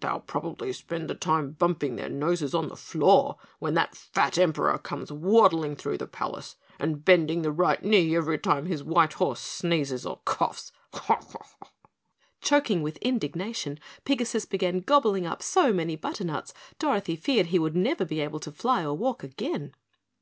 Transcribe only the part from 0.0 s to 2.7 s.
"They'll probably spend the time bumping their noses on